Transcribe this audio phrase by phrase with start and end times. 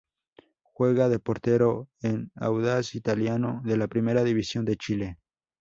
[0.63, 5.19] Juega de Portero en Audax Italiano de la Primera División de Chile.